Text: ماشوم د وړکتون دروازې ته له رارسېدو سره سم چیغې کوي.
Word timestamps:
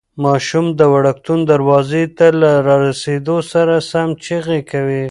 ماشوم 0.23 0.65
د 0.79 0.81
وړکتون 0.93 1.39
دروازې 1.51 2.03
ته 2.17 2.27
له 2.41 2.51
رارسېدو 2.67 3.37
سره 3.51 3.75
سم 3.91 4.09
چیغې 4.25 4.59
کوي. 4.71 4.99